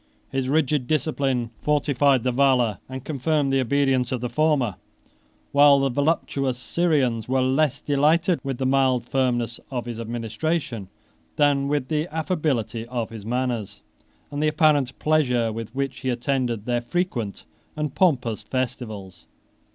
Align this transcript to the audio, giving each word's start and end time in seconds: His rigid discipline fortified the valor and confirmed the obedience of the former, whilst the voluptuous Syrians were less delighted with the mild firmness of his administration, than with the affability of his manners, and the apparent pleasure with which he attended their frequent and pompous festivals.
His 0.31 0.49
rigid 0.49 0.87
discipline 0.87 1.51
fortified 1.61 2.23
the 2.23 2.31
valor 2.31 2.79
and 2.89 3.05
confirmed 3.05 3.53
the 3.53 3.61
obedience 3.61 4.11
of 4.11 4.19
the 4.19 4.31
former, 4.31 4.77
whilst 5.53 5.83
the 5.83 5.91
voluptuous 6.01 6.57
Syrians 6.57 7.29
were 7.29 7.43
less 7.43 7.79
delighted 7.81 8.39
with 8.43 8.57
the 8.57 8.65
mild 8.65 9.05
firmness 9.05 9.59
of 9.69 9.85
his 9.85 9.99
administration, 9.99 10.87
than 11.35 11.67
with 11.67 11.87
the 11.89 12.07
affability 12.11 12.87
of 12.87 13.11
his 13.11 13.27
manners, 13.27 13.83
and 14.31 14.41
the 14.41 14.47
apparent 14.47 14.97
pleasure 14.97 15.51
with 15.51 15.69
which 15.75 15.99
he 15.99 16.09
attended 16.09 16.65
their 16.65 16.81
frequent 16.81 17.45
and 17.75 17.93
pompous 17.93 18.41
festivals. 18.41 19.27